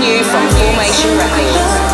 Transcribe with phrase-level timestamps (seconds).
[0.00, 1.90] new from Formation Records.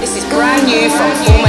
[0.00, 1.39] This is brand new from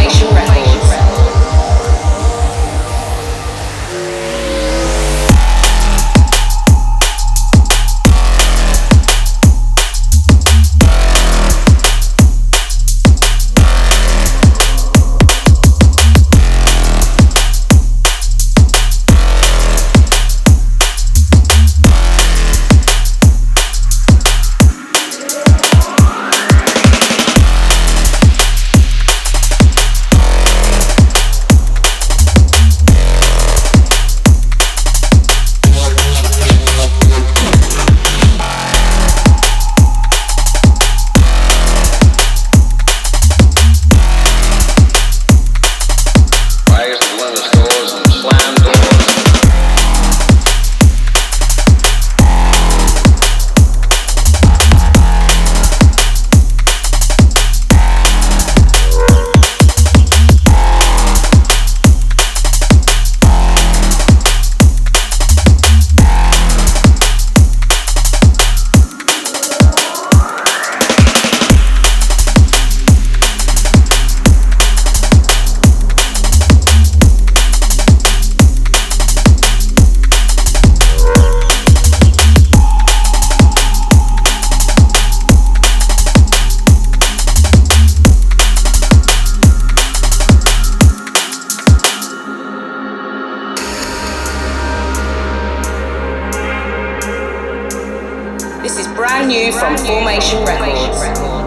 [98.82, 101.41] is brand new from Formation Records.